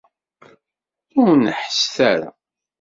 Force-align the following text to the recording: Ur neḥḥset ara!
Ur 1.21 1.31
neḥḥset 1.37 1.95
ara! 2.11 2.29